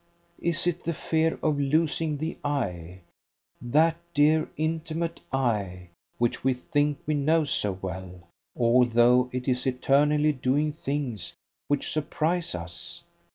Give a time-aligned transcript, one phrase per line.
[0.41, 3.01] Is it the fear of losing the I,
[3.61, 8.23] that dear, intimate I, which we think we know so well,
[8.57, 11.33] although it is eternally doing things
[11.67, 13.03] which surprise us?